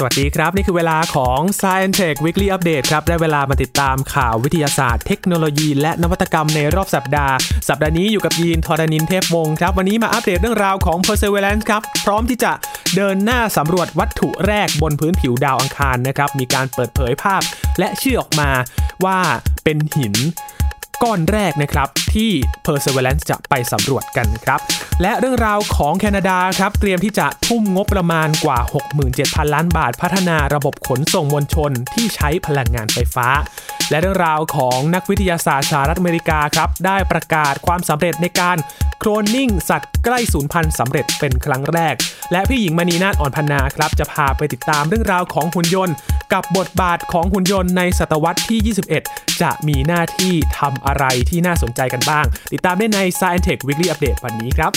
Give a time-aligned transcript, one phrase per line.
[0.00, 7.34] สวัสดีครับ นี่คือเวลาของ Science Tech Weekly Update ครับ ได้เวลามาติดตามข่าววิทยาศาสตร์เทคโนโลยีและนวัตกรรมในรอบสัปดาห์
[7.68, 12.52] สัปดาห์นี้อยู่กับยีนทอรณินเทพวงศ์ครับ วันนี้มาอัปเดตเรื่องราวของ Perseverance ครับ พร้อมที่จะ
[12.96, 17.42] เดินหน้าสำรวจวัตถุแรกบนพื้นผิวดาวอังคารนะครับ มีการเปิดเผยภาพ
[17.78, 18.50] และชื่อออกมา
[19.04, 19.18] ว่า
[19.64, 20.14] เป็นหิน
[21.02, 22.30] ก้อนแรกนะครับที่
[22.66, 24.60] Perseverance จะไปสำรวจกันครับ
[25.02, 28.58] และเรื่องราวของแคนาดาครับ เตรียมที่จะทุ่มงบประมาณกว่า
[29.06, 33.28] 67,000 ล้านบาท พัฒนาระบบขนส่งมวลชนที่ใช้พลังงานไฟฟ้า
[33.90, 38.56] และเรื่องราวของนักวิทยาศาสตร์สหรัฐอเมริกาครับ ได้ประกาศความสำเร็จในการ
[38.98, 41.94] โคลนนิ่งสัตว์ใกล้สูญพันธุ์สำเร็จเป็นครั้งแรก
[42.32, 45.94] และพี่หญิงมณีนาฏอ่อนพันนาครับจะพาไปติดตามเรื่องราวของหุ่นยนต์
[46.32, 54.72] กับบทบาทของหุ่นยนต์ในศตวรรษที่ 21 จะมีหน้าที่ทำอะไรที่น่าสนใจกันบ้าง ติดตามได้ใน Science Tech Weekly Update วันนี้ครับ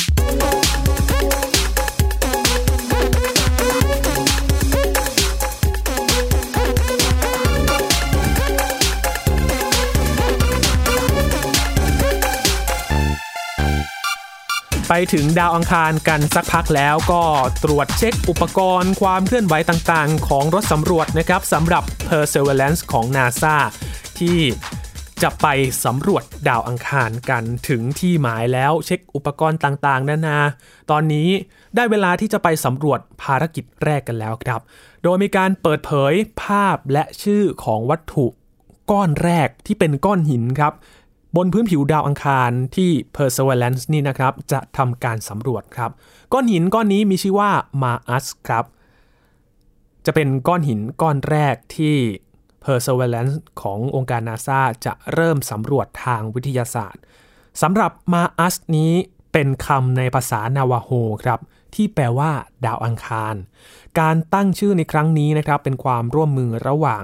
[14.94, 17.24] ไปถึงดาวอังคารกันสักพักแล้วก็
[17.64, 23.56] ตรวจเช็คอุปกรณ์ความเคลื่อนไหวต่างๆ ของรถสำรวจนะครับสำหรับ Perseverance ของ NASA
[24.20, 24.38] ที่
[25.24, 25.48] จะไป
[25.86, 30.38] สำรวจดาวอังคารกันถึงที่หมายแล้วเช็คอุปกรณ์ต่างๆ นานา
[30.92, 31.30] ตอนนี้
[31.76, 34.62] ได้เวลาที่จะไปสำรวจภารกิจแรกกันแล้วครับ
[35.04, 38.26] โดยมีการเปิดเผยภาพและชื่อของวัตถุ
[38.92, 40.74] ก้อนแรกที่เป็นก้อนหินครับ
[41.36, 45.92] บนพื้นผิวดาวอังคารที่ Perseverance นี่นะครับ จะทำการสำรวจครับ
[46.34, 48.66] ก้อนหินก้อนนี้มีชื่อว่า Mars ครับ
[50.06, 51.98] จะเป็นก้อนหินก้อนแรกที่
[52.64, 57.02] Perseverance ขององค์การนาซาจะเริ่มสำรวจทางวิทยาศาสตร์
[57.62, 58.94] สำหรับ Mars นี้
[59.34, 60.90] เป็นคำในภาษานาวาโฮ
[61.24, 61.40] ครับ
[61.76, 62.32] ที่แปลว่า
[62.66, 63.36] ดาวอังคาร
[64.00, 67.04] การตั้งชื่อในครั้งนี้นะครับ เป็นความร่วมมือระหว่าง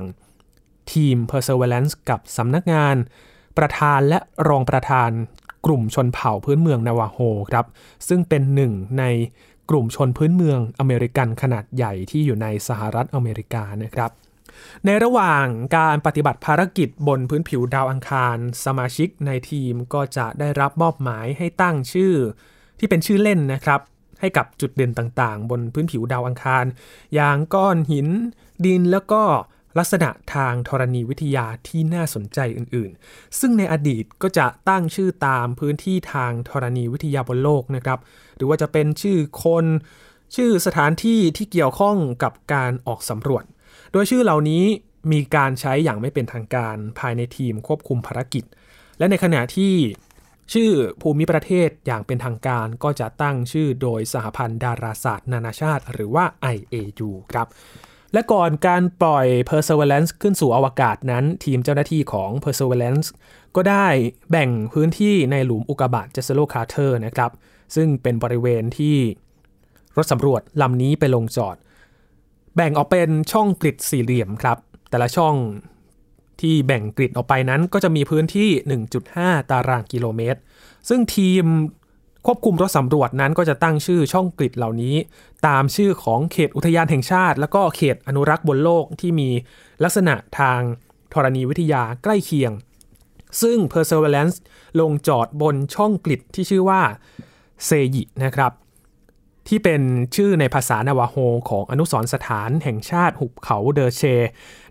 [0.94, 2.96] ทีม Perseverance กับสำนักงาน
[3.58, 5.10] ประธานและรองประธาน
[5.66, 7.18] กลุ่มชนเผ่าพื้นเมืองนาวาโฮ
[7.52, 7.66] ครับ
[8.08, 9.04] ซึ่งเป็นหนึ่งใน
[9.70, 14.12] กลุ่มชนพื้นเมืองอเมริกันขนาดใหญ่ที่อยู่ในสหรัฐอเมริกานะครับ
[14.86, 15.46] ในระหว่าง
[15.78, 22.14] การปฏิบัติภารกิจบนพื้นผิวดาวอังคาร สมาชิกในทีมก็จะได้รับมอบหมายให้ตั้งชื่อ
[22.80, 23.82] ที่เป็นชื่อเล่นนะครับ
[24.20, 26.66] ให้กับจุดเด่นต่างๆ บนพื้นผิวดาวอังคาร
[27.16, 28.08] อย่างก้อนหิน
[28.66, 29.24] ดินแล้วก็
[29.78, 38.00] ลักษณะทางธรณีวิทยาที่น่าสนใจอื่นๆ ซึ่งในอดีตก็จะตั้งชื่อตามพื้นที่ทางธรณีวิทยาบนโลกนะครับ
[38.38, 39.66] หรือว่าจะเป็นชื่อคน
[40.36, 43.44] ชื่อสถานที่ที่เกี่ยวข้องกับการออกสำรวจ
[43.92, 44.64] โดยชื่อเหล่านี้
[45.12, 48.44] มีการใช้อย่างไม่เป็นทางการภายในทีมควบคุมภารกิจ
[48.98, 49.74] และในขณะที่
[50.54, 50.72] ชื่อ
[51.02, 56.26] ภูมิประเทศอย่างเป็นทางการก็จะตั้งชื่อโดยสหพันธ์ดาราศาสตร์ นานาชาติ หรือว่า
[56.56, 57.48] IAU ครับ
[58.14, 63.08] และก่อนการปล่อย Perseverance ขึ้นสู่อวกาศนั้น ทีมเจ้าหน้าที่ของ Perseverance
[63.56, 63.88] ก็ได้
[64.32, 67.32] แบ่งพื้นที่ในหลุมอุกกาบาต Jezero Crater นะครับ
[67.76, 68.98] ซึ่งเป็นบริเวณที่
[69.98, 71.56] รถสำรวจลำนี้ไปลงจอด
[72.58, 74.58] แบ่งออกเป็นช่องกริดสี่เหลี่ยมครับ
[74.90, 75.36] แต่ละช่อง
[76.42, 78.50] ที่แบ่งกริดออกไปนั้นก็จะมีพื้นที่
[79.00, 80.40] 1.5 ตารางกิโลเมตร
[80.90, 81.46] ซึ่งทีม
[82.26, 84.96] ควบคุมรถสำรวจนั้นก็จะตั้งชื่อช่องกริดเหล่านี้
[85.48, 89.30] ตามชื่อของเขตอุทยานแห่งชาติ แล้วก็เขตอนุรักษ์บนโลกที่มี
[89.84, 90.60] ลักษณะทาง
[91.14, 92.52] ธรณีวิทยาใกล้เคียง
[93.42, 94.38] ซึ่ง Perseverance
[94.80, 96.82] ลงจอดบนช่องกริดที่ชื่อว่า
[97.66, 98.52] เซยินะครับ
[99.48, 99.82] ที่เป็น
[100.16, 101.16] ชื่อในภาษานาวาโฮ
[101.50, 104.02] ของอนุสรสถานแห่งชาติหุบเขาเดอเช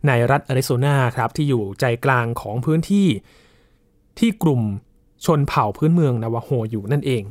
[0.06, 3.08] ในรัฐอาริโซนาครับที่อยู่ใจกลางของพื้นที่
[4.18, 4.62] ที่กลุ่ม
[5.24, 7.22] ชนเผ่าพื้นเมืองนาวาโฮอยู่นั่นเอง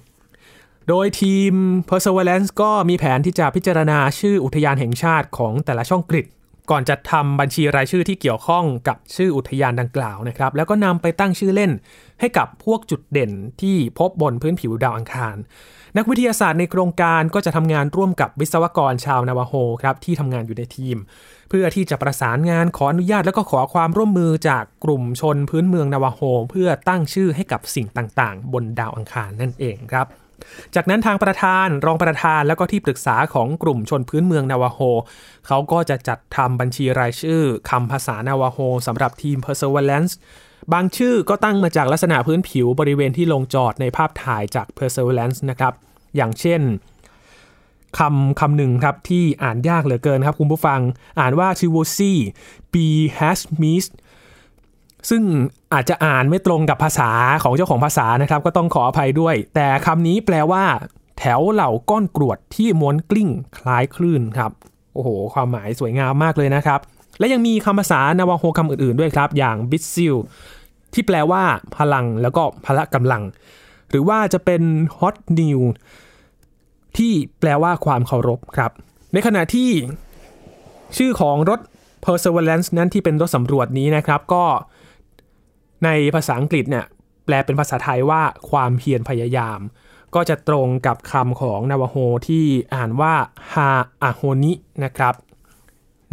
[0.90, 1.54] โดยทีม
[1.90, 6.28] Perseverance ก็มีแผนที่จะพิจารณาชื่ออุทยานแห่งชาติของแต่ละช่องกริด
[6.72, 11.72] ก่อนจะทำบัญชีรายชื่อที่เกี่ยวข้องกับชื่ออุทยานดังกล่าวนะครับ แล้วก็นำไปตั้งชื่อเล่น
[12.20, 15.36] ให้กับพวกจุดเด่นที่พบบนพื้นผิวดาวอังคาร
[15.98, 20.98] นักวิทยาศาสตร์ในโครงการก็จะทำงานร่วมกับวิศวกรชาวนาวาโฮครับที่ทำงานอยู่ในทีม
[21.50, 30.08] เพื่อที่จะประสานงานขออนุญาตแล้วก็ขอความร่วมมือจากกลุ่มชนพื้นเมืองนาวาโฮเพื่อตั้งชื่อให้กับสิ่งต่างๆ บนดาวอังคารนั่นเองครับ
[30.76, 34.80] จากนั้นทางประธานรองประธานแล้วก็ที่ปรึกษาของกลุ่มชนพื้นเมืองนาวาโฮ
[35.48, 40.14] เขาก็จะจัดทำบัญชีรายชื่อคำภาษานาวาโฮสำหรับทีม Perseverance
[40.74, 45.74] บางชื่อก็ตั้งมาจากลักษณะพื้นผิวบริเวณที่ลงจอดในภาพถ่ายจาก Perseverance นะครับ
[46.16, 46.62] อย่างเช่น
[47.98, 50.80] คำคำหนึ่งครับที่อ่านยากเหลือเกินครับคุณผู้ฟัง
[51.20, 52.14] อ่านว่า t i v o s i
[52.74, 52.76] b
[53.20, 53.94] has missed
[55.10, 55.24] ซึ่ง
[55.74, 57.12] อาจจะอ่านไม่ตรงกับภาษา
[57.44, 60.64] ของเจ้าของภาษานะครับ ก็ต้องขออภัยด้วย แต่คำนี้แปลว่า
[61.20, 64.52] แถวเหล่าก้อนกรวดที่ม้วนกลิ้งคล้ายคลื่นครับ
[64.94, 66.80] โอ้โห ความหมายสวยงามมากเลยนะครับ
[67.20, 70.16] และยังมีคำภาษานาวาโฮคำอื่นๆด้วยครับ อย่าง bidziil
[70.94, 71.44] ที่แปลว่า
[71.78, 73.24] พลังแล้วก็พละกำลัง
[73.90, 74.62] หรือว่าจะเป็น
[74.98, 75.60] ฮอตนิว
[76.98, 78.72] ที่แปลว่าความเคารพครับ
[79.14, 79.70] ในขณะที่
[80.98, 81.60] ชื่อของรถ
[82.04, 84.46] Perseverance นั้นที่เป็นรถสำรวจนี้นะครับ ก็
[85.86, 86.86] ในภาษาอังกฤษเนี่ย
[87.26, 89.60] แปลเป็นภาษาไทยว่าความเพียรพยายาม
[90.16, 91.96] ก็จะตรงกับคำของนาวาโฮ
[92.28, 92.46] ที่
[92.76, 93.14] อ่านว่า
[93.54, 95.14] ha'ahóni นะครับ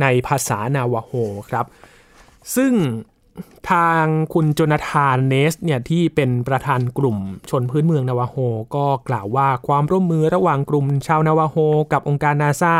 [0.03, 1.13] ในภาษานาวาโฮ
[1.51, 1.67] ครับ
[2.57, 2.73] ซึ่ง
[3.71, 7.19] ทางคุณโจนาธานเนซเนี่ยที่เป็นประธานกลุ่ม
[7.51, 8.37] ชนพื้นเมืองนาวาโฮ
[8.77, 11.57] ก็กล่าวว่าความร่วมมือระหว่างกลุ่มชาวนาวาโฮ
[11.93, 12.77] กับองค์การนาซา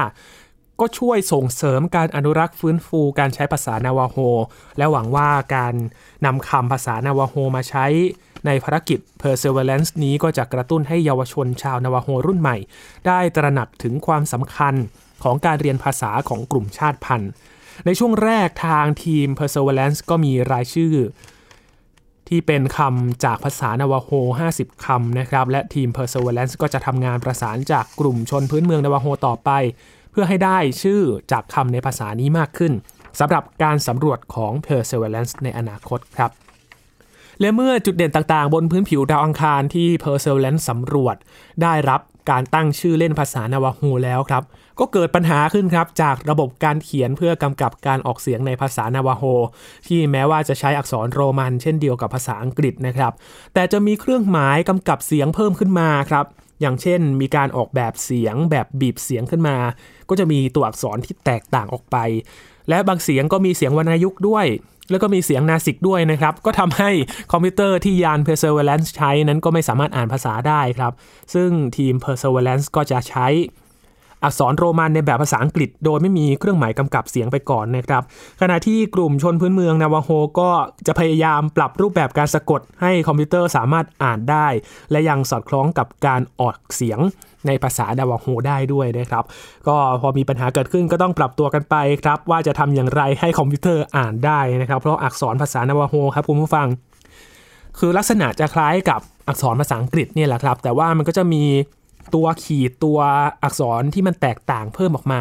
[0.81, 4.17] ก็ช่วยส่งเสริมการอนุรักษ์ฟื้นฟูการใช้ภาษานาวาโฮ
[4.79, 5.75] และหวังว่าการ
[6.27, 7.87] นำคำภาษานาวาโฮมาใช้
[8.47, 12.57] ในภารกิจ Perseverance นี้ก็จะกระตุ้นให้เยาวชนชาวนาวาโฮรุ่นใหม่
[13.07, 14.75] ได้ตระหนักถึงความสำคัญ
[15.23, 17.31] ของการเรียนภาษาของกลุ่มชาติพันธุ์
[17.87, 20.95] ในช่วงแรกทางทีม Perseverance ก็มีรายชื่อ
[22.29, 24.11] ที่เป็นคำจากภาษานาวาโฮ
[24.51, 29.51] 50 คำนะครับ และทีม Perseverance ก็จะทำงานประสานจากกลุ่มชนพื้นเมืองนาวาโฮต่อไป
[30.11, 31.01] เพื่อให้ได้ชื่อ
[31.33, 32.73] จากคำในภาษานี้มากขึ้น
[33.19, 36.31] สำหรับการสำรวจของ Perseverance ในอนาคตครับ
[37.41, 41.17] และเมื่อจุดเด่นต่างๆ บนพื้นผิวดาวอังคารที่ Perseverance สำรวจ
[41.63, 44.43] ได้รับ การตั้งชื่อเล่นภาษานาวาโฮแล้วครับ
[44.79, 49.25] ก็เกิดปัญหาขึ้นครับจากระบบการเขียนเพื่อกำกับการออกเสียงในภาษานาวาโฮ
[49.87, 53.13] ที่แม้ว่าจะใช้อักษรโรมันเช่นเดียวกับภาษาอังกฤษนะครับ
[53.55, 56.27] แต่จะมีเครื่องหมายกำกับเสียงเพิ่มขึ้นมาครับ
[56.61, 59.57] อย่างเช่นมีการออกแบบเสียงแบบบีบเสียงขึ้นมา
[60.09, 61.97] ก็จะมีตัวอักษรที่แตกต่างออกไป
[62.69, 64.47] และบางเสียงก็มีเสียงวรรณยุกต์ด้วย
[64.93, 66.91] แล้วก็มีเสียงนาสิกด้วยนะครับ ก็ทำให้
[67.33, 70.93] คอมพิวเตอร์ที่ยาน Perseverance ใช้นั้นก็ไม่สามารถอ่านภาษาได้ครับ
[71.35, 73.29] ซึ่งทีม Perseverance ก็จะใช้
[74.25, 78.03] อักษรโรมันในแบบภาษาอังกฤษ โดยไม่มีเครื่องหมายกำกับเสียงไปก่อนนะครับ
[78.41, 80.09] ขณะที่กลุ่มชนพื้นเมืองนาวาโฮ
[80.41, 80.51] ก็
[80.87, 84.47] จะพยายามปรับรูปแบบการสะกดให้คอมพิวเตอร์สามารถอ่านได้
[84.91, 87.01] และยังสอดคล้องกับการออกเสียง
[87.47, 89.25] ในภาษานาวาโฮได้ด้วยนะครับ
[89.69, 96.67] ก็พอมีปัญหาเกิดขึ้นก็ต้องปรับตัวกันไปครับ ว่าจะทำอย่างไรให้คอมพิวเตอร์อ่านได้นะครับ เพราะอักษรภาษานาวาโฮครับคุณผู้ฟัง
[97.79, 101.45] คือลักษณะจะคล้ายกับอักษรภาษาอังกฤษเนี่ยแหละครับ แต่ว่ามันก็จะมี
[102.15, 102.99] ตัวขีดตัว
[103.45, 105.21] อักษรที่มันแตกต่างเพิ่มออกมา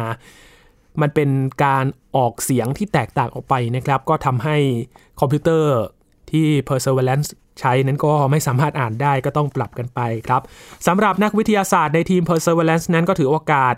[1.00, 1.30] มันเป็น
[1.64, 1.84] การ
[2.16, 4.56] ออกเสียงที่แตกต่างออกไปนะครับ ก็ทำให้
[5.20, 5.74] คอมพิวเตอร์
[6.30, 7.28] ที่ Perseverance
[7.60, 10.42] ใช้นั้นก็ไม่สามารถอ่านได้ก็ต้องปรับกันไปครับ
[10.86, 13.74] สำหรับนักวิทยาศาสตร์ในทีม Perseverance นั้นก็ถือโอกาส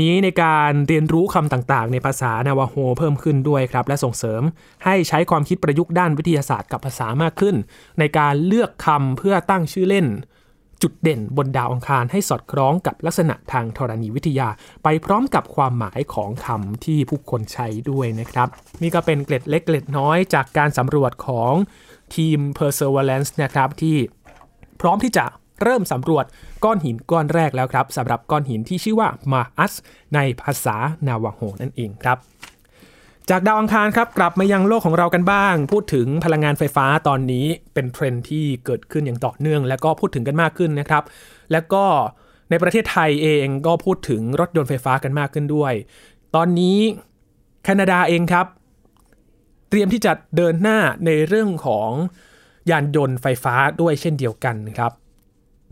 [0.00, 4.42] นี้ในการเรียนรู้คำต่างๆ ในภาษานาวาโฮเพิ่มขึ้นด้วยครับ และส่งเสริม
[4.84, 7.56] ให้ใช้ความคิดประยุกต์ด้านวิทยาศาสตร์กับภาษามากขึ้น
[7.98, 10.06] ในการเลือกคำเพื่อตั้งชื่อเล่น
[10.82, 14.48] จุดเด่นบนดาวอังคารให้สอดคล้องกับลักษณะทางธรณีวิทยา
[14.82, 18.48] ไปพร้อมกับความหมายของคำที่ผู้คนใช้ด้วยนะครับ
[18.82, 21.52] นี่ก็เป็นเกล็ดเล็กเกล็ดน้อยจากการสำรวจของ
[22.16, 23.96] ทีม Perseverance นะครับที่
[24.80, 25.24] พร้อมที่จะ
[25.62, 26.24] เริ่มสำรวจ
[26.64, 29.72] ก้อนหินก้อนแรกแล้วครับสำหรับก้อนหินที่ชื่อว่ามาอัส
[30.14, 32.18] ในภาษานาวาโฮนั่นเองครับ
[33.30, 41.04] จากดาวอังคารครับกลับมายังโลกของเรากันบ้าง พูดถึงพลังงานไฟฟ้าตอนนี้เป็นเทรนที่เกิดขึ้นอย่างต่อเนื่อง และก็พูดถึงกันมากขึ้นนะครับ
[41.52, 41.84] แล้วก็
[42.50, 45.72] ในประเทศไทยเองก็พูดถึงรถยนต์ไฟฟ้ากันมากขึ้นด้วย
[46.34, 46.78] ตอนนี้
[47.64, 48.46] แคนาดาเองครับ
[49.74, 51.90] รียมที่จะเดินหน้าในเรื่องของ
[52.70, 54.92] ยานยนต์ไฟฟ้าด้วยเช่นเดียวกันครับ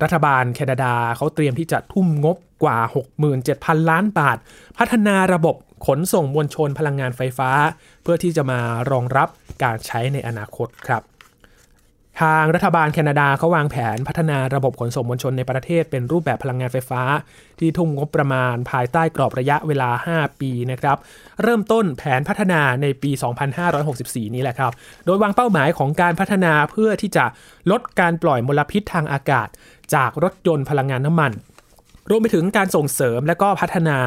[0.03, 2.79] รัฐบาลแคนาดาเขาเตรียมที่จะทุ่มงบกว่า
[3.35, 4.39] 67,000 ล้านบาท
[4.79, 5.57] พัฒนาระบบ
[5.87, 7.51] ขนส่งมวลชนพลังงานไฟฟ้า
[8.03, 9.29] เพื่อที่จะมารองรับ
[9.63, 11.03] การใช้ในอนาคตครับ
[12.21, 17.03] ทางรัฐบาลแคนาดาเขาวางแผนพัฒนาระบบขนส่งมวลชนในประเทศเป็นรูปแบบพลังงานไฟฟ้า
[17.59, 20.97] ที่ทุ่มงบประมาณภายใต้กรอบระยะเวลา 5 ปีนะครับ
[21.43, 23.11] เริ่มต้นแผนพัฒนาในปี
[23.73, 24.73] 2564 นี้แหละครับ
[25.07, 27.25] โดยวางเป้าหมายของการพัฒนาเพื่อที่จะ
[27.71, 29.49] ลดการปล่อยมลพิษทางอากาศ
[29.95, 31.33] จากรถยนต์พลังงานน้ำมัน
[32.11, 33.99] รวมไปถึงการส่งเสริมและก็พัฒนา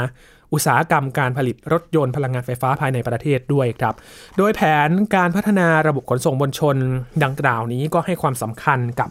[0.55, 3.95] อุตสาหกรรมการผลิตรถยนต์พลังงานไฟฟ้าภายในประเทศด้วยครับ
[4.37, 6.75] โดยแผนการพัฒนาระบบขนส่งมวลชน
[7.23, 9.09] ดังกล่าวนี้ก็ให้ความสำคัญกับ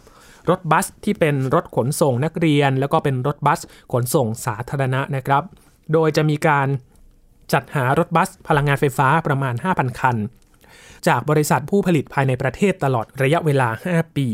[0.49, 3.59] รถบัสที่เป็นรถขนส่งนักเรียน แล้วก็เป็นรถบัส
[3.93, 5.43] ขนส่งสาธารณะนะครับ
[5.93, 6.67] โดยจะมีการ
[7.53, 10.15] จัดหารถบัสพลังงานไฟฟ้าประมาณ 5,000 คัน
[11.07, 14.27] จากบริษัทผู้ผลิตภายในประเทศตลอดระยะเวลา 5 ปี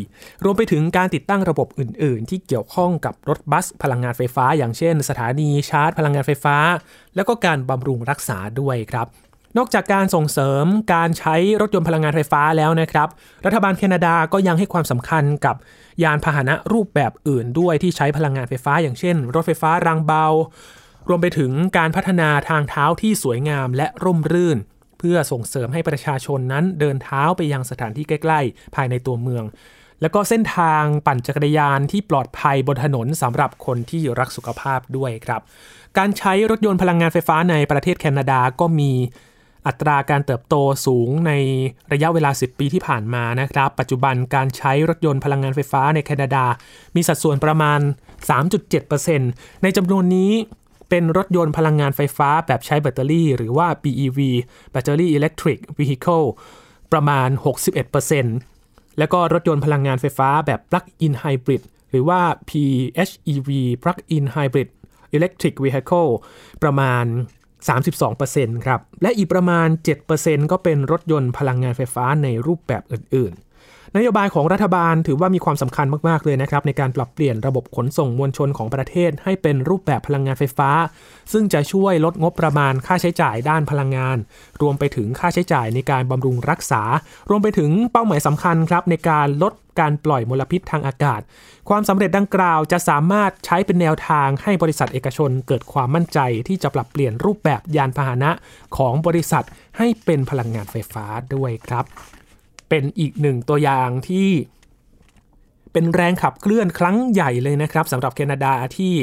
[0.44, 6.58] รวมไปถึงการติดตั้งระบบอื่น ๆ ที่เกี่ยวข้องกับรถบัสพลังงานไฟฟ้า อย่างเช่น สถานีชาร์จ พลังงานไฟฟ้า
[7.16, 9.08] แล้วก็การบำรุงรักษาด้วยครับ
[9.58, 13.10] นอกจากการส่งเสริมการใช้รถยนต์พลังงานไฟฟ้าแล้วนะครับ
[13.46, 15.56] รัฐบาลแคนาดาก็ยังให้ความสำคัญกับ
[16.04, 20.26] ยานพาหนะรูปแบบอื่นด้วยที่ใช้พลังงานไฟฟ้า อย่างเช่น รถไฟฟ้ารางเบา
[21.10, 24.58] รวมไปถึงการพัฒนาทางเท้าที่สวยงามและร่มรื่น
[25.04, 29.44] เพื่อส่งเสริมให้ประชาชนนั้นเดินเท้าไปยังสถานที่ใกล้ ๆ ภายในตัวเมือง
[30.02, 35.42] แล้วก็เส้นทางปั่นจักรยานที่ปลอดภัยบนถนนสำหรับคนที่รักสุขภาพด้วยครับ
[35.98, 38.92] การใช้รถยนต์พลังงานไฟฟ้าในประเทศแคนาดาก็มี
[39.68, 40.56] อัตราการเติบโต
[40.86, 41.32] สูงใน
[41.92, 46.46] ระยะเวลา 10 ปีที่ผ่านมานะครับ ปัจจุบันการใช้รถยนต์พลังงานไฟฟ้าในแคนาดา
[46.96, 47.80] มีสัดส่วนประมาณ
[48.52, 50.32] 3.7%ในจำนวนนี้
[50.92, 54.20] เป็นรถยนต์พลังงานไฟฟ้าแบบใช้แบตเตอรี่ หรือว่า BEV
[54.74, 56.26] Battery Electric Vehicle
[56.92, 57.30] ประมาณ
[58.14, 63.50] 61%แล้วก็รถยนต์พลังงานไฟฟ้าแบบ Plug-in Hybrid หรือว่า PHEV
[63.84, 64.70] Plug-in Hybrid
[65.18, 66.10] Electric Vehicle
[66.64, 67.06] ประมาณ
[67.86, 69.68] 32%ครับ และอีกประมาณ
[70.10, 73.51] 7%ก็เป็นรถยนต์พลังงานไฟฟ้าในรูปแบบอื่นๆ
[73.98, 80.70] นโยบายของรัฐบาลถือว่ามีความสำคัญมากๆเลยนะครับในการปรับเปลี่ยนระบบขนส่งมวลชนของประเทศ ให้เป็นรูปแบบพลังงานไฟฟ้า
[81.32, 84.18] ซึ่งจะช่วยลดงบประมาณค่าใช้จ่ายด้านพลังงาน
[84.62, 86.82] รวมไปถึงค่าใช้จ่ายในการบำรุงรักษา
[87.30, 91.22] รวมไปถึงเป้าหมายสำคัญครับในการลดการปล่อยมลพิษทางอากาศ
[91.70, 98.32] ความสำเร็จดังกล่าวจะสามารถใช้เป็นแนวทางให้บริษัทเอกชนเกิดความมั่นใจที่จะปรับเปลี่ยนรูปแบบยานพาหนะ
[98.78, 99.46] ของบริษัท
[99.78, 101.06] ให้เป็นพลังงานไฟฟ้า
[101.36, 101.86] ด้วยครับ
[102.72, 104.30] เป็นอีกหนึ่งตัวอย่างที่
[105.74, 108.94] เป็นแรงขับเคลื่อนครั้งใหญ่เลยนะครับสำหรับแคนาดาที่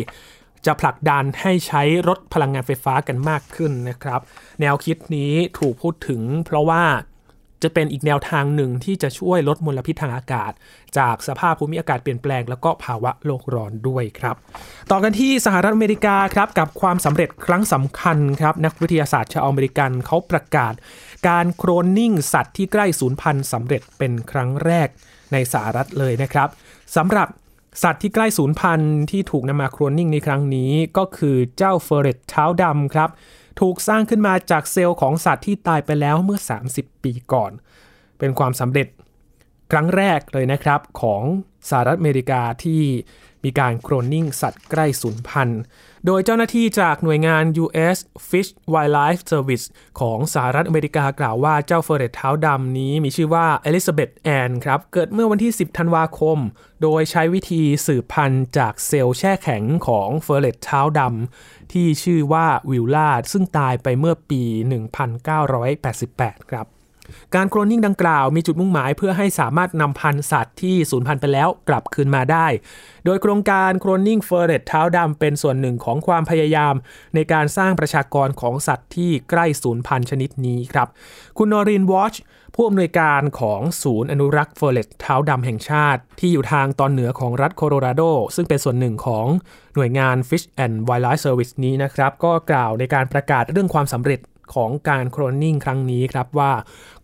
[0.66, 4.20] จะผลักดันให้ใช้รถพลังงานไฟฟ้ากันมากขึ้นนะครับ
[4.60, 6.82] แนวคิดนี้ถูกพูดถึงเพราะว่า
[7.62, 10.52] จะเป็นอีกแนวทางหนึ่งที่จะช่วยลดมลพิษทางอากาศ
[10.98, 14.36] จากสภาพภูมิอากาศเปลี่ยนแปลง แล้วก็ภาวะโลกร้อนด้วยครับ
[14.90, 20.74] ต่อกันที่สหรัฐอเมริกาครับกับความสำเร็จครั้งสำคัญครับนักวิทยาศาสตร์ชาวอเมริกันเขาประกาศ
[21.28, 24.88] การโครนนิ่งสัตว์ที่ใกล้สูญพันธุ์สำเร็จเป็นครั้งแรก
[25.32, 26.48] ในสหรัฐเลยนะครับ
[26.96, 27.28] สำหรับ
[27.82, 33.10] สัตว์ที่ใกล้สูญพันธุ์ที่ถูกนำมาโครนนิ่งในครั้งนี้ก็คือเจ้าเฟอร์เรตเท้าดำครับ
[33.60, 36.38] ถูกสร้างขึ้นมาจากเซลล์ของสัตว์ที่ตายไปแล้วเมื่อ
[36.72, 37.52] 30 ปีก่อน
[38.18, 38.88] เป็นความสำเร็จ
[39.72, 41.22] ครั้งแรกเลยนะครับของ
[41.68, 42.82] สหรัฐอเมริกาที่
[43.44, 45.60] มีการโคลนนิ่งสัตว์ใกล้สูญพันธุ์
[46.06, 47.98] โดยเจ้าหน้าที่จากหน่วยงาน U.S.
[48.28, 49.66] Fish Wildlife Service
[50.00, 56.38] ของสหรัฐอเมริกากล่าวว่าเจ้าเฟอร์เรตเท้าดำนี้มีชื่อว่าเอลิซาเบธแอนครับ เกิดเมื่อวันที่ 10 ธันวาคม
[56.82, 64.42] โดยใช้วิธีสืบพันธุ์จากเซลล์แช่แข็งของเฟอร์เรตเท้าดำ ที่ชื่อว่าวิลลาซึ่งตายไปเมื่อปี
[65.66, 66.66] 1988 ครับ
[67.34, 72.46] การโคลนนิ่งดังกล่าวมีจุดมุ่งหมายเพื่อให้สามารถนำพันธุ์สัตว์ที่สูญพันธุ์ไปแล้วกลับคืนมาได้
[73.04, 76.74] โดยโครงการโคลนนิ่งเฟอร์เรตเท้าดำเป็นส่วนหนึ่งของความพยายาม
[77.14, 80.88] ในการสร้างประชากรของสัตว์ที่ใกล้สูญพันธุ์ชนิดนี้ครับ
[81.38, 82.14] คุณนอรินวอช
[82.60, 88.02] ผู้อำนวยการของศูนย์อนุรักษ์เฟอร์เรตเท้าดำแห่งชาติ ที่อยู่ทางตอนเหนือของรัฐโคโลราโด
[88.36, 89.26] ซึ่งเป็นส่วนหนึ่งของ
[89.74, 94.20] หน่วยงาน Fish and Wildlife Service นี้นะครับ ก็กล่าวในการประกาศเรื่องความสำเร็จ
[94.54, 96.52] ของการโคลนนิ่งครั้งนี้ครับว่า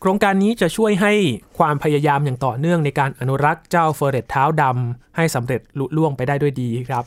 [0.01, 1.13] โครงการนี้จะช่วยให้
[1.59, 7.05] ความพยายามอย่างต่อเนื่องในการอนุรักษ์เจ้าเฟอร์เรตเท้าดำให้สำเร็จลุล่วงไปได้ด้วยดีครับ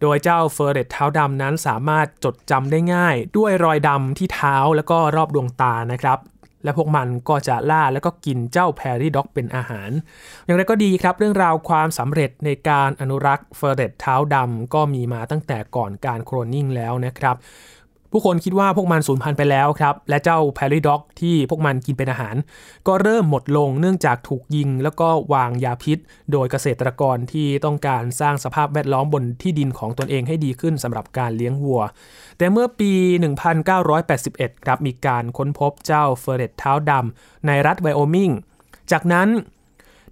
[0.00, 6.18] โดยเจ้าเฟอร์เรตเท้าดำนั้นสามารถจดจำได้ง่าย ด้วยรอยดำที่เท้าแล้วก็รอบดวงตานะครับ
[6.64, 9.90] และพวกมันก็จะล่าและก็กินเจ้า prairie dog เป็นอาหาร
[10.44, 17.36] อย่างไรก็ดีครับเรื่องราวความสำเร็จในการอนุรักษ์เฟอร์เรตเท้าดำก็มีมาตั้งแต่ก่อนการโคลนนิ่งแล้วนะครับ
[18.12, 22.36] ผู้คนคิดว่าพวกมันสูญพันธุ์ไปแล้วครับ และเจ้าแพรี่ด็อกที่พวกมันกินเป็นอาหาร
[22.86, 25.98] ก็เริ่มหมดลงเนื่องจากถูกยิง แล้วก็วางยาพิษ
[26.32, 31.82] โดยเกษตรกรที่ต้องการสร้างสภาพแวดล้อมบนที่ดินของตนเองให้ดีขึ้นสำหรับการเลี้ยงวัว
[32.38, 32.92] แต่เมื่อปี
[33.78, 38.30] 1981 ครับมีการค้นพบเจ้าเฟอร์เรตเท้าดำในรัฐไวโอมิง
[38.92, 39.28] จากนั้น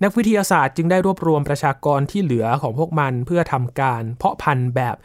[0.02, 4.96] นักวิทยาศาสตร์จึงได้รวบรวมประชากรที่เหลือของพวกมันเพื่อทำการเพาะพันธุ์แบบ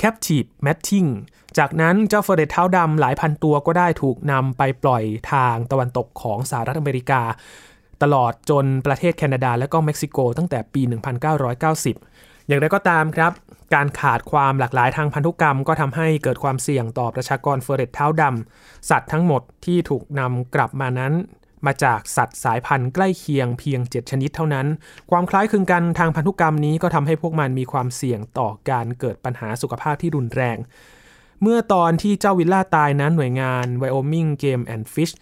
[0.00, 1.08] captive matching
[1.58, 7.22] จากนั้นเจ้าเฟอร์เรตเท้าดำหลายพันตัวก็ได้ถูกนำไปปล่อยทางตะวันตกของสหรัฐอเมริกา
[8.02, 10.82] ตลอดจนประเทศแคนาดาและก็เม็กซิโกตั้งแต่ปี
[11.64, 13.32] 1990 อย่างไรก็ตามครับ
[13.74, 21.12] การขาดความหลากหลายทางพันธุกรรม ก็ทำให้เกิดความเสี่ยงต่อประชากรเฟอร์เรตเท้าดำสัตว์ทั้งหมดที่ถูกนำกลับมานั้น
[21.66, 24.66] มาจากสัตว์สายพันธุ์ใกล้เคียงเพียง 7 ชนิดเท่านั้น
[25.10, 30.58] ความคล้ายคลึงกันทางพันธุกรรมนี้ก็ทำให้พวกมันมีความเสี่ยงต่อการเกิดปัญหาสุขภาพที่รุนแรง
[31.42, 35.14] เมื่อตอนที่เจ้าวิลล่าตายนั้นหน่วยงาน Wyoming Game and Fish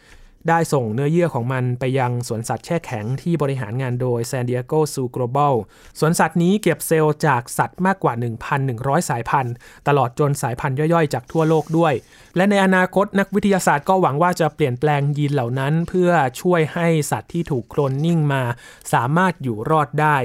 [0.49, 5.55] ได้ส่งเนื้อเยื่อของมันไปยังสวนสัตว์แช่แข็งที่บริหารงานโดย San Diego Zoo Global
[5.99, 8.15] สวนสัตว์นี้เก็บเซลล์จากสัตว์มากกว่า
[8.63, 9.55] 1,100 สายพันธุ์
[9.89, 11.95] ตลอดจนสายพันธุ์ย่อยๆ จากทั่วโลกด้วย
[12.37, 18.43] และในอนาคตนักวิทยาศาสตร์ก็หวังว่าจะเปลี่ยนแปลงยีนเหล่านั้น เพื่อช่วยให้สัตว์ที่ถูกโคลนนิ่งมา
[18.93, 20.19] สามารถอยู่รอดได้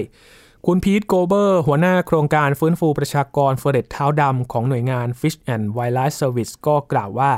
[0.70, 7.32] คุณพีทโกเบอร์ หัวหน้าโครงการฟื้นฟูประชากรเฟรเดเท้าดำของหน่วยงาน Fish and Wildlife Service ก็กล่าวว่า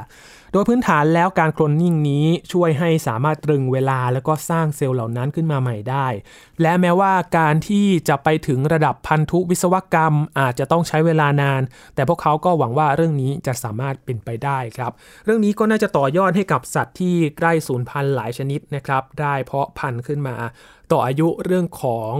[0.51, 6.07] โดยพื้นฐานแล้วการโคลนนิ่งนี้ช่วยให้สามารถตรึงเวลาแล้วก็สร้างเซลล์เหล่านั้นขึ้นมาใหม่ได้
[6.61, 11.61] และแม้ว่าการที่จะไปถึงระดับพันธุวิศวกรรมอาจจะต้องใช้เวลานาน
[11.95, 14.91] แต่พวกเขาก็หวังว่าเรื่องนี้จะสามารถเป็นไปได้ครับ
[15.25, 20.35] เรื่องนี้ก็น่าจะต่อยอดให้กับสัตว์ที่ใกล้สูญพันธุ์หลายชนิดนะครับได้เพาะพันธุ์ขึ้นมา
[20.91, 22.13] ต่ออายุเรื่องของ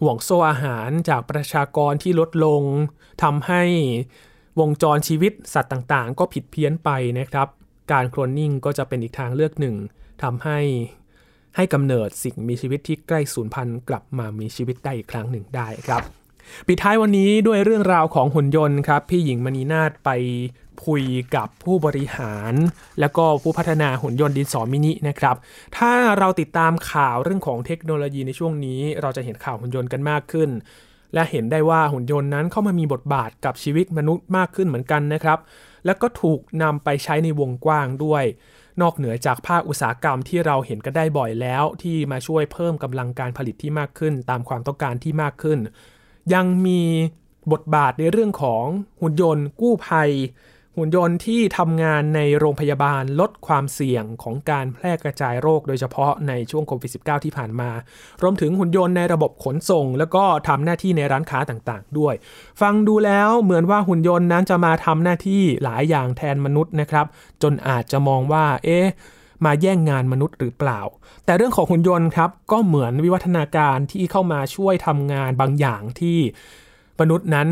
[0.00, 2.62] ห่วงโซ่อาหารจากประชากรที่ลดลง
[3.22, 3.62] ทำให้
[4.60, 7.48] วงจรชีวิตสัตว์ต่างๆ ก็ผิดเพี้ยนไปนะครับ
[7.92, 9.76] การโคลนนิ่งก็จะเป็นอีกทางเลือกหนึ่ง
[10.22, 10.60] ทำให้
[11.56, 16.23] ให้กำเนิดสิ่งมีชีวิตที่ใกล้สูญพันธุ์กลับมามีชีวิตได้อีกครั้งหนึ่งได้ครับ
[16.68, 20.10] ปิดท้ายวันนี้ด้วยเรื่องราวของหุ่นยนต์ครับ พี่หญิงมณีนาฏไป
[20.86, 21.04] คุย
[21.36, 22.54] กับผู้บริหาร
[23.00, 25.36] แล้วก็ผู้พัฒนาหุ่นยนต์ดินสอมินินะครับ
[25.78, 30.50] ถ้าเราติดตามข่าวเรื่องของเทคโนโลยีในช่วงนี้ เราจะเห็นข่าวหุ่นยนต์กันมากขึ้น
[31.14, 35.38] และเห็นได้ว่าหุ่นยนต์นั้นเข้ามามีบทบาทกับชีวิตมนุษย์มากขึ้นเหมือนกันนะครับ
[35.86, 38.24] แล้วก็ถูกนำไปใช้ในวงกว้างด้วย
[38.82, 45.58] นอกเหนือจากภาคอุตสาหกรรมที่เราเห็นกันได้บ่อยแล้ว ที่มาช่วยเพิ่มกำลังการผลิตที่มากขึ้น ตามความต้องการที่มากขึ้น
[46.34, 46.80] ยังมี
[47.52, 48.64] บทบาทในเรื่องของ
[49.00, 50.10] หุ่นยนต์ กู้ภัย
[50.78, 57.70] หุ่นยนต์ที่ทำงานในโรงพยาบาลลดความเสี่ยงของการแพร่กระจายโรคโดยเฉพาะในช่วงโควิด -19 ที่ผ่านมา
[58.22, 62.14] รวมถึงหุ่นยนต์ในระบบขนส่ง แล้วก็ทำหน้าที่ในร้านค้าต่างๆ ด้วย
[62.60, 67.06] ฟังดูแล้วเหมือนว่าหุ่นยนต์นั้นจะมาทำหน้าที่หลายอย่างแทนมนุษย์นะครับ
[67.42, 68.86] จนอาจจะมองว่า เอ๊ะ
[69.44, 70.80] มาแย่งงานมนุษย์หรือเปล่า
[71.24, 76.18] แต่เรื่องของหุ่นยนต์ครับก็เหมือนวิวัฒนาการที่เข้ามาช่วยทำงานบางอย่างที่
[77.00, 77.48] มนุษย์นั้น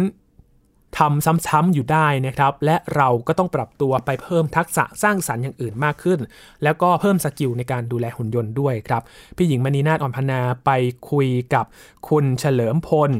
[0.99, 6.19] ทำซ้ำๆอยู่ได้นะครับ และเราก็ต้องปรับตัวไปเพิ่มทักษะสร้างสรรค์อย่างอื่นมากขึ้น
[6.63, 9.03] แล้วก็เพิ่มสกิลในการดูแลหุ่นยนต์ด้วยครับ
[9.37, 10.71] พี่หญิงมณีนาฏอ่อนพนาไป
[11.11, 11.65] คุยกับ
[12.09, 13.11] คุณเฉลิมพล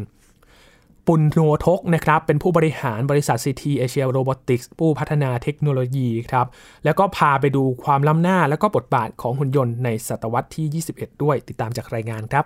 [1.07, 6.47] ปุณโนทกนะครับเป็นผู้บริหารบริษัท CT Asia Robotics ผู้พัฒนาเทคโนโลยีครับ
[6.85, 12.45] แล้วก็พาไปดูความล้ำหน้าและก็บทบาทของหุ่นยนต์ในศตวรรษที่ 21 ด้วย ติดตามจากรายงานครับ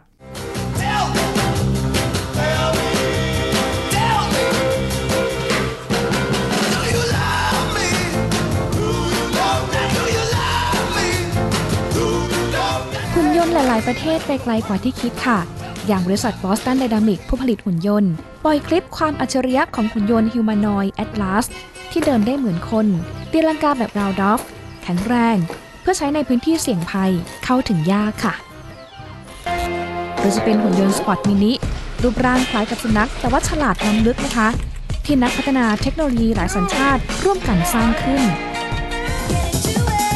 [13.14, 15.40] หุ่นยนต์หลาย ๆ ประเทศไปไกลกว่าที่คิดค่ะ
[15.87, 18.12] อย่างบริษัท Boston Dynamics ผู้ผลิตหุ่นยนต์
[18.44, 21.44] ปล่อยคลิปความอัจฉริยะของหุ่นยนต์ Humanoid Atlas
[21.90, 22.87] ที่เดินได้เหมือนคน
[23.33, 24.40] ตีลังกาแบบ round-off
[24.83, 25.37] แข็งแรง
[25.81, 27.12] เพื่อใช้ในพื้นที่เสี่ยงภัย
[27.44, 28.35] เข้าถึงยากค่ะ
[30.18, 31.53] หรือจะเป็นหุ่นยนต์ SpotMini
[32.03, 34.49] รูปร่างคล้ายกับสุนัขแต่ว่าฉลาดล้ำลึกนะคะ
[35.05, 38.22] ที่นักพัฒนาเทคโนโลยีหลายสัญชาติร่วมกันสร้างขึ้น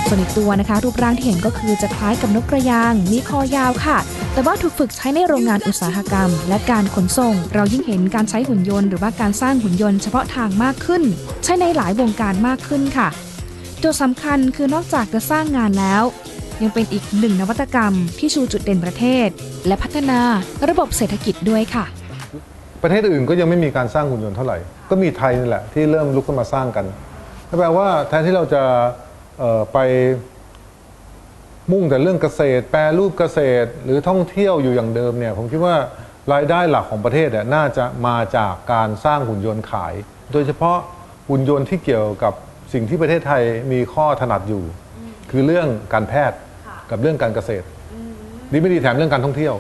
[0.06, 3.98] ส่วนอีกตัวนะคะ รูปร่างที่เห็นก็คือจะคล้ายกับนกกระยาง มีคอยาวค่ะ
[4.40, 11.03] แต่ว่าถูกฝึกใช้ในโรงงานอุตสาหกรรม และการขนส่ง เรายิ่งเห็นการใช้หุ่นยนต์หรือว่าการสร้างหุ่นยนต์เฉพาะทางมากขึ้น
[11.44, 13.09] ใช้ในหลายวงการมากขึ้นค่ะ
[13.83, 16.03] จทย์สำคัญคือนอกจากจะสร้างงานแล้ว
[16.62, 19.29] ยังเป็นอีกหนึ่งนวัตกรรมที่ชูจุดเด่นประเทศ
[19.66, 20.20] และพัฒนา
[20.68, 21.85] ระบบเศรษฐกิจด้วยค่ะ
[22.83, 24.59] ประเทศอื่นก็ยังไม่มีการสร้างหุ่นยนต์เท่าไหร่
[24.90, 26.87] ก็มีไทยนี่แหละที่เริ่มลุกขึ้นมาสร้างกัน
[27.59, 28.62] แปลว่าแทนที่เราจะ
[29.72, 29.79] ไป
[31.72, 35.76] มุ่งแต่เรื่องเกษตร แปรรูปเกษตร หรือท่องเที่ยวอยู่อย่างเดิมเนี่ยผมคิดว่า
[36.33, 39.94] รายได้หลักของประเทศเนี่ยน่าจะมาจากการสร้างหุ่นยนต์ขาย
[40.33, 40.78] โดยเฉพาะ
[41.28, 42.35] หุ่นยนต์ที่เกี่ยวกับ
[42.72, 44.62] สิ่งที่ประเทศไทยมีข้อถนัดอยู่
[45.30, 46.38] คือเรื่องการแพทย์
[46.90, 47.66] กับเรื่องการเกษตร
[48.52, 49.54] ดีไม่ดีแถมเรื่องการท่องเที่ยว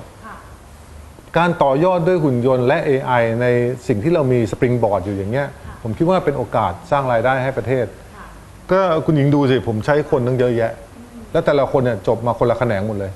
[1.38, 3.46] การต่อยอดด้วยหุ่นยนต์และ AI ใน
[3.88, 5.48] สิ่งที่เรามีสปริงบอร์ดอยู่อย่างเงี้ย
[5.82, 7.86] ผมคิดว่าเป็นโอกาสสร้างรายได้ให้ประเทศ
[8.72, 10.72] ก็คุณหญิงดูสิผมใช้คนตั้งเยอะแยะ
[11.32, 13.12] แล้วแต่ละคนเนี่ยจบมาคนละแขนงหมดเลย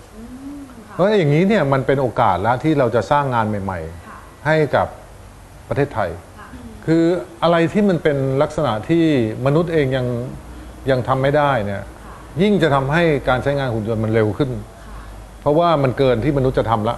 [0.92, 3.80] เพราะอย่างนี้เนี่ยมันเป็นโอกาสแล้วที่เราจะสร้างงานใหม่
[4.12, 4.86] ๆ ให้กับ
[5.68, 6.10] ประเทศไทย
[6.86, 7.04] คือ
[7.42, 9.04] อะไรที่มันเป็นลักษณะที่
[9.46, 10.06] มนุษย์เองยัง
[10.90, 11.82] ยังทำไม่ได้เนี่ย
[12.42, 14.50] ยิ่งจะทำให้การใช้งานหุ่นยนต์มันเร็วขึ้น
[15.40, 16.96] เพราะว่ามันเกินที่มนุษย์จะทำละ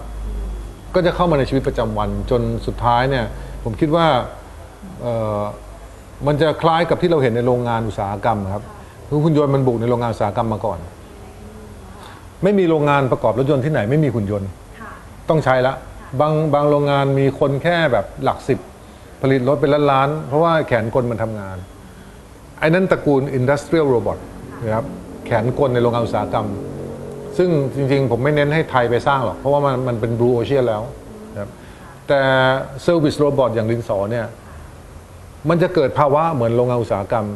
[0.95, 3.25] ก็จะเข้ามาในชีวิตประจำวันจนสุดท้ายเนี่ย
[3.65, 4.07] ผมคิดว่า
[5.03, 5.43] เอ่อ
[6.27, 8.65] มันจะคล้ายกับที่เราเห็นในโรงงานอุตสาหกรรมครับ
[9.09, 10.79] คือหุ่นยนต์มันบุกในโรงงานอุตสาหกรรมมาก่อน
[12.43, 14.49] ไม่มีโรงงานประกอบรถยนต์ที่ไหนไม่มีหุ่นยนต์
[15.29, 15.75] ต้องใช้ละ
[16.21, 18.59] บางบางโรงงานมีคนแค่แบบหลักสิบ
[19.23, 21.57] ผลิตรถเป็นล้านๆเพราะว่าแขนกลมันทำงาน
[22.61, 24.19] ไอ้นั้นตระกูล industrial robot
[24.65, 24.85] นะครับ
[25.27, 26.47] แขนกลในโรงงานอุตสาหกรรม
[27.39, 30.83] ซึ่งจริงๆ ผมไม่เน้นให้ไทยไปสร้างหรอก เพราะว่ามันมันเป็น blue ocean แล้ว
[31.33, 31.51] นะครับ
[32.09, 32.21] แต่
[32.87, 34.27] service robot อย่างดินสอเนี่ย
[35.49, 37.27] มันจะเกิดภาวะเหมือนโรงงานอุตสาหกรรม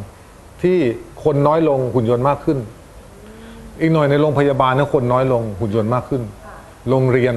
[0.63, 0.79] ที่
[1.25, 2.59] คนน้อยลงหุ่นยนต์มากขึ้น
[3.81, 6.23] อีกหน่อยในโรงพยาบาลนะคนน้อยลงหุ่นยนต์มากขึ้น
[6.89, 7.35] โรงเรียน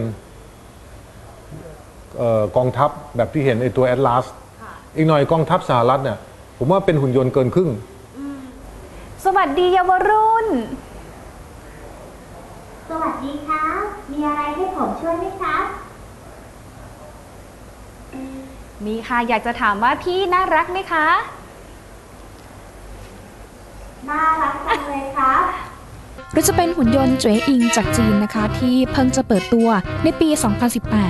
[2.18, 4.26] เอ่อกองทัพแบบที่เห็นไอตัวแอตลาส
[4.96, 6.18] อีกหน่อยกองทัพสหรัฐเนี่ย
[6.58, 7.70] ผมว่าเป็นหุ่นยนต์เกินครึ่ง
[9.26, 10.48] สวัสดีเยาวรุ่น
[12.90, 15.64] สวัสดีครับ มีอะไรให้ผมช่วยไหมครับ
[18.86, 21.08] มีค่ะ อยากจะถามว่าพี่น่ารักไหมคะ
[24.10, 25.44] น่ารักจังเลยครับ
[26.34, 29.70] หรือจะเป็นหุ่นยนต์เจ๋อิงจากจีนนะคะ ที่เพิ่งจะเปิดตัว
[30.04, 30.30] ในปี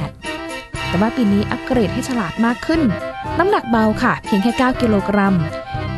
[0.04, 2.82] 2018 แต่ว่าปีนี้อัปเกรดให้ฉลาดมากขึ้น
[3.40, 5.36] น้ำหนักเบาค่ะ เพียงแค่ 9 กิโลกรัม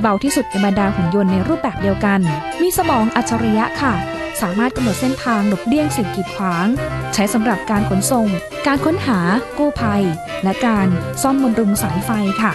[0.01, 2.19] เบาที่สุดในบรรดาหุ่นยนต์ในรูปแบบเดียวกัน
[2.61, 3.93] มีสมองอัจฉริยะค่ะ
[4.41, 6.67] สามารถกำหนดเส้นทางหลบเลี่ยงสิ่งกีดขวาง
[7.13, 8.27] ใช้สำหรับการขนส่ง
[8.67, 9.19] การค้นหา
[9.57, 10.03] กู้ภัย
[10.43, 10.87] และการ
[11.21, 12.11] ซ่อมบำรุงสายไฟ
[12.41, 12.53] ค่ะ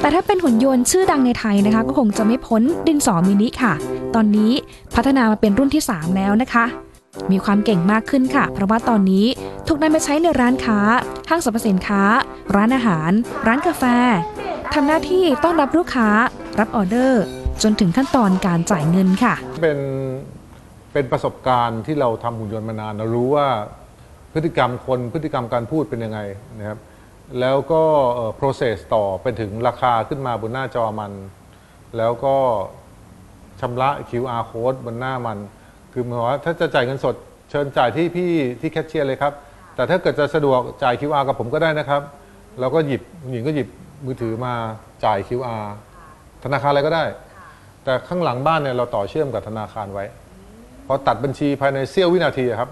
[0.00, 3.74] แต่ถ้าเป็นหุ่นยนต์ชื่อดังในไทยนะคะ ก็คงจะไม่พ้นดินสอมินิค่ะ
[4.14, 4.52] ตอนนี้
[4.94, 6.64] พัฒนามาเป็นรุ่นที่ 3 แล้วนะคะ
[7.30, 9.26] มีความเก่งมากขึ้นค่ะ เพราะว่าตอนนี้
[9.68, 10.78] ถูกนำไปใช้ในร้านค้า
[11.28, 12.02] ห้างสรรพสินค้า
[12.56, 13.10] ร้านอาหาร
[13.46, 13.84] ร้านกาแฟ
[14.74, 16.08] ทำหน้าที่ต้อนรับลูกค้า
[16.58, 17.22] รับออเดอร์
[17.62, 19.78] จนถึงขั้นตอนการจ่ายเงินค่ะ เป็น
[20.92, 23.46] เป็นประสบการณ์ที่เราทำหุ่นยนต์มานาน เรารู้ว่า
[24.32, 26.18] พฤติกรรมคนพฤติกรรมการพูดเป็นยังไง
[26.58, 26.78] นะครับ
[27.40, 27.82] แล้วก็
[28.14, 31.12] เอ่อ process ต่อไปถึงราคาขึ้นมาบนหน้าจอมัน
[31.96, 32.36] แล้วก็
[33.60, 35.38] ชำระ QR code บนหน้ามัน
[35.92, 37.14] คือหมายความว่าถ้าจะจ่ายเงินสด
[37.50, 39.32] เชิญจ่ายที่พี่ที่แคชเชียร์เลยครับ
[39.74, 42.02] แต่ถ้าเกิดจะสะดวกจ่าย QR กับผมก็ได้นะครับ
[42.60, 43.68] เราก็หยิบหญิงก็หยิบ
[44.04, 44.54] มือถือมา
[45.04, 45.64] จ่าย QR
[46.44, 47.04] ธนาคารอะไรก็ได้
[47.84, 50.04] แต่ข้างหลังบ้านเนี่ยเราต่อเชื่อมกับธนาคารไว้
[50.86, 52.70] พอตัดบัญชีภายในเสี้ยววินาทีอะครับ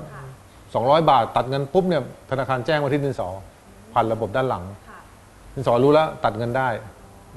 [0.54, 3.28] 200 บาทตัดเงินปุ๊บเนี่ยธนาคารแจ้งมาที่ดินสอ
[3.92, 4.64] ผ่านระบบด้านหลัง
[5.54, 6.68] ดินสอรู้แล้วตัดเงินได้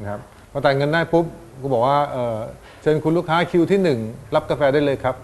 [0.01, 0.19] นะครับ
[0.51, 1.25] พอตัดเงินได้ปุ๊บ
[1.61, 2.37] ก็บอกว่าเอ่อ
[2.81, 3.99] เชิญคุณลูกค้าคิวที่หนึ่ง
[4.35, 5.15] รับกาแฟได้เลยครับ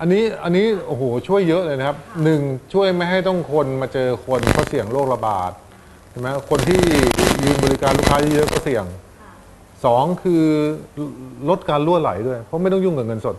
[0.00, 2.40] อันนี้อันนี้โอ้โหช่วยเยอะเลยนะครับหนึ่ง
[2.72, 5.52] ช่วยไม่ให้ต้องคนมาเจอคนเพราะเสี่ยงโรคระบาด
[6.10, 6.80] ใช่ไหมคนที่
[7.44, 8.84] ยืนบริการลูกค้าเยอะๆก็เสี่ยง
[9.84, 10.44] สองคือ
[11.48, 13.36] ลดการล่วไหลด้วย เพราะไม่ต้องยุ่งกับเงินสด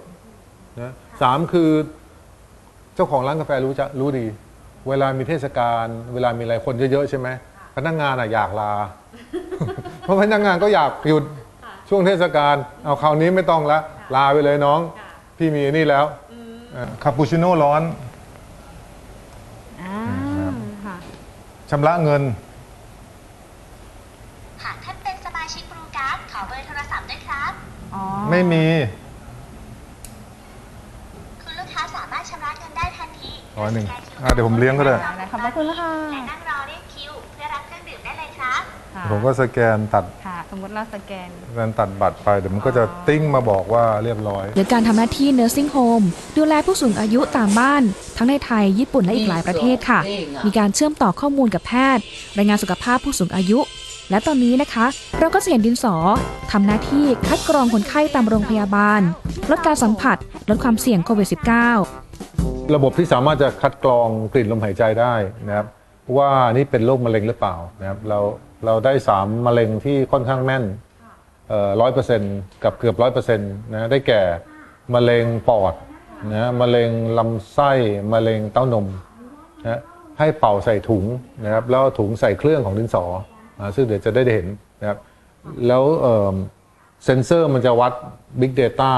[0.82, 1.70] นะสามคือ
[2.96, 4.26] เจ้าของร้านกาแฟรู้จะรู้ดี
[4.88, 7.28] เวลามีเทศกาลเวลามีอะไรคนเยอะๆใช่ไหม
[7.76, 8.74] พนักงานอะอยากลา
[10.02, 11.24] เพราะพนักงานก็อยากหยุด
[11.90, 13.80] ช่วงเทศกาลเอาคราวนี้ไม่ต้องละ
[14.16, 14.80] ลาไปเลยน้อง
[15.38, 16.06] พี่มีนี่แล้ว
[17.04, 17.82] คาปูชิโน่ร้อน
[19.82, 19.96] อ่า
[20.86, 20.96] ค่ะ
[21.70, 22.22] ชำระเงิน
[24.64, 27.52] หากท่านเป็นสมาชิกบรูการ์ดขอเบอร์โทรศัพท์ด้วยครับ
[27.94, 28.66] อ๋อไม่มี
[31.42, 33.86] คุณลูกค้าสามารถชำระเงินได้ทันทีร้อยหนึ่ง
[34.24, 34.96] อะเดี๋ยวผมเลี้ยงก็ได้
[35.32, 38.62] ขอบพระคุณค่ะ และนั่งรอเรียกคิว เพื่อรับเครื่องดื่มได้เลยครับ
[38.96, 46.06] ค่ะผมก็สแกนตัดค่ะ สมมติเราสแกน สแกนตัดบัตรไปเดี๋ยวมันก็จะติ้งมาบอกว่าเรียบร้อย หรือการทำหน้าที่ nursing home
[46.38, 47.84] ดูแลผู้สูงอายุตามบ้าน
[48.18, 50.00] ทั้งในไทย ญี่ปุ่นและอีกหลายประเทศค่ะ
[50.46, 52.04] มีการเชื่อมต่อข้อมูลกับแพทย์
[52.38, 53.60] รายงานสุขภาพผู้สูงอายุ
[54.10, 54.86] และตอนนี้นะคะ
[55.20, 55.96] เราก็จะเห็นดินสอ
[56.52, 59.02] ทำหน้าที่คัดกรองคนไข้ตามโรงพยาบาล
[59.50, 60.18] ลดการสัมผัส
[60.50, 65.14] ลดความเสี่ยงโควิด -19 ระบบที่สามารถจะคัดกรองกลิ่นลมหายใจได้
[65.48, 65.68] นะครับ
[66.18, 68.20] ว่านี่เป็นโรคมะเร็งหรือเปล่านะครับเรา
[68.66, 70.64] เราได้สามมะเร็งที่ค่อนข้างแม่น
[71.82, 74.22] ร้อยเปอร์เซ็นต์กับเกือบร้อยเปอร์เซ็นต์นะได้แก่
[74.94, 75.74] มะเร็งปอด
[76.32, 77.72] นะมะเร็งลำไส้
[78.14, 78.88] มะเร็งเต้านม
[79.64, 79.82] นะ
[80.20, 81.06] ให้เป่าใส่ถุง
[81.44, 83.06] นะครับ แล้วถุงใส่เครื่องของดินสอ
[83.76, 84.48] ซึ่งเดี๋ยวจะได้เห็น
[84.82, 85.00] นะครับ
[85.68, 86.36] แล้วเอ่อ
[87.06, 87.94] เซนเซอร์มันจะวัด
[88.40, 88.94] Big Data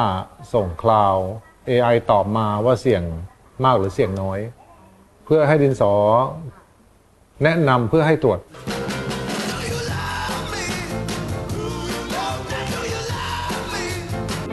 [0.53, 1.15] ส่งคลาว
[1.69, 3.03] AI ตอบมาว่าเสี่ยง
[3.65, 4.39] มากหรือเสี่ยงน้อย
[5.25, 5.93] เพื่อให้ดินสอ
[7.43, 8.39] แนะนำเพื่อให้ตรวจ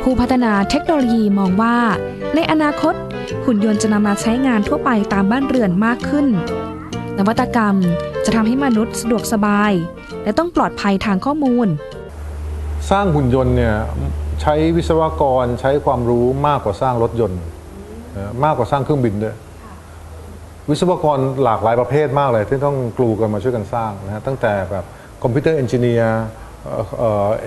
[0.03, 1.77] ผู้พัฒนาเทคโนโลยีมองว่า
[2.35, 2.95] ในอนาคต
[3.45, 6.27] หุ่นยนต์จะนำมาใช้งานทั่วไปตามบ้านเรือนมากขึ้น
[7.19, 7.77] นวัตกรรม
[8.25, 9.73] จะทำให้มนุษย์สะดวกสบาย
[10.25, 11.69] และต้องปลอดภัยทางข้อมูล
[12.91, 13.77] สร้างหุ่นยนต์เนี่ย
[14.41, 17.51] ใช้วิศวกรใช้ความรู้มากกว่าสร้างรถยนต์นะ
[18.45, 19.37] มากกว่าสร้างเครื่องบินด้วย
[20.69, 24.85] วิศวกรหลากหลายประเภทมากเลย ที่ต้องกรูกันมาช่วยกันสร้างนะฮะตั้งแต่แบบ
[25.23, 26.21] คอมพิวเตอร์เอนจิเนียร์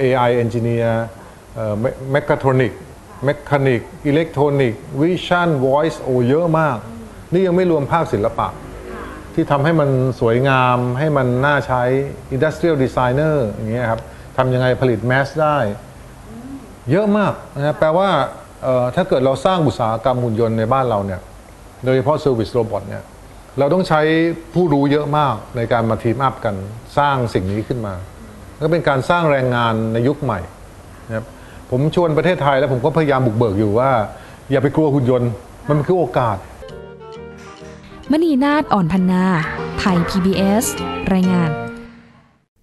[0.01, 1.03] AI เอนจิเนียร์
[2.11, 2.73] แมคคาทรอนิก
[3.23, 6.77] แมคานิกอิเล็กทรอนิกวิชั่นวอยซ์โอเยอะมาก
[7.33, 8.47] นี่ยังไม่รวมภาคศิลปะ
[9.33, 11.83] ที่ทำให้มันสวยงามให้มันน่าใช้
[12.35, 14.01] Industrial Designer อย่างเงี้ยครับ
[14.37, 15.57] ทำยังไงผลิตแมสได้
[16.91, 18.42] เยอะมากนะแปลว่าเอ่อ
[18.95, 21.21] ถ้าเกิดเราสร้างอุตสาหกรรมหุ่นยนต์ในบ้านเราเนี่ย
[21.85, 23.03] โดยเฉพาะ Service Robot เนี่ย
[23.59, 24.01] เราต้องใช้
[24.53, 26.55] ผู้รู้เยอะมากในการมาทีมอัพกัน
[26.97, 27.93] สร้างสิ่งนี้ขึ้นมา
[28.65, 30.39] ก็เป็นการสร้างแรงงานในยุคใหม่
[31.07, 31.25] นะครับ
[31.71, 33.91] ผมชวนประเทศไทยแล้วผมก็พยายามบุกเบิกอยู่ว่า
[34.51, 35.31] อย่าไปกลัวหุ่นยนต์
[35.69, 36.37] มันคือโอกาส
[38.11, 39.25] มณีนาฏอ่อนพันนา
[39.79, 40.65] ไทย PBS
[41.13, 41.62] รายงาน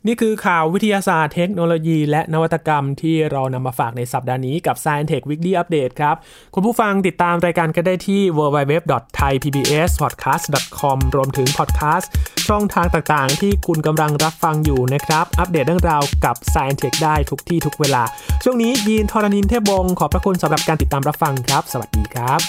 [0.07, 6.17] นี่คือข่าววิทยาศาสตร์เทคโนโลยี และนวัตกรรมที่เรานำมาฝากในสัปดาห์นี้กับ Science Tech Weekly Update ครับ
[6.55, 12.11] คุณผู้ฟังติดตามรายการกันได้ที่ www.thaipbspodcast.com รวมถึงพอดแคสต์
[12.49, 18.03] ช่องทางต่างๆ ที่คุณกำลังรับฟังอยู่นะครับ อัปเดตเรื่องราวกับ Science Tech ได้ทุกที่ทุกเวลา
[18.45, 22.41] ช่วงนี้ยีนทรณินเทพวงศ์ขอบพระคุณสำหรับการติดตามรับฟังครับ สวัสดีครับ